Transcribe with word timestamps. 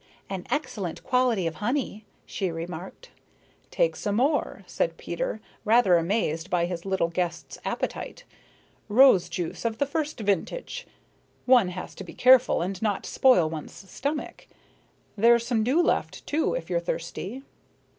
"An 0.31 0.47
excellent 0.49 1.03
quality 1.03 1.45
of 1.45 1.57
honey," 1.57 2.05
she 2.25 2.49
remarked. 2.49 3.11
"Take 3.69 3.95
some 3.95 4.15
more," 4.15 4.63
said 4.65 4.97
Peter, 4.97 5.41
rather 5.63 5.95
amazed 5.95 6.49
by 6.49 6.65
his 6.65 6.87
little 6.87 7.09
guest's 7.09 7.59
appetite. 7.63 8.23
"Rose 8.89 9.29
juice 9.29 9.63
of 9.63 9.77
the 9.77 9.85
first 9.85 10.19
vintage. 10.19 10.87
One 11.45 11.67
has 11.67 11.93
to 11.93 12.03
be 12.03 12.15
careful 12.15 12.63
and 12.63 12.81
not 12.81 13.05
spoil 13.05 13.47
one's 13.47 13.73
stomach. 13.73 14.47
There's 15.15 15.45
some 15.45 15.63
dew 15.63 15.79
left, 15.83 16.25
too, 16.25 16.55
if 16.55 16.67
you're 16.67 16.79
thirsty." 16.79 17.43